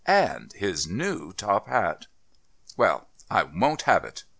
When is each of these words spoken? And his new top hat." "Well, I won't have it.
And 0.07 0.51
his 0.53 0.87
new 0.87 1.31
top 1.31 1.67
hat." 1.67 2.07
"Well, 2.75 3.07
I 3.29 3.43
won't 3.43 3.83
have 3.83 4.03
it. 4.03 4.23